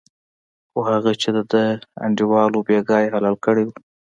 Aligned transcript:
خو 0.69 0.79
هغه 0.91 1.11
چې 1.21 1.29
دده 1.37 1.63
انډیوال 2.05 2.51
و 2.53 2.65
بېګا 2.67 2.97
یې 3.03 3.11
حلال 3.15 3.35
کړی 3.45 3.63
و. 3.65 3.69